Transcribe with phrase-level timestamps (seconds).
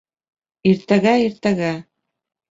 [0.69, 1.69] Иртәгә, иртәгә!..